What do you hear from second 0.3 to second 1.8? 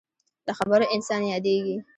له خبرو انسان یادېږي.